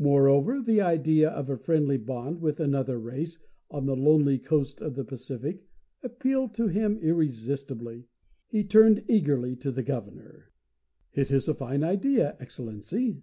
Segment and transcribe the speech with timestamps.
[0.00, 3.38] Moreover, the idea of a friendly bond with another race
[3.70, 5.64] on the lonely coast of the Pacific
[6.02, 8.08] appealed to him irresistibly.
[8.48, 10.50] He turned eagerly to the Governor.
[11.14, 13.22] "It is a fine idea, Excellency.